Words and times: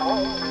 Música 0.00 0.49